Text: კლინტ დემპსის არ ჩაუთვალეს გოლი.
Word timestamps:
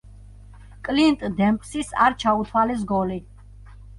კლინტ 0.87 1.25
დემპსის 1.41 1.91
არ 2.05 2.17
ჩაუთვალეს 2.25 2.87
გოლი. 2.93 3.21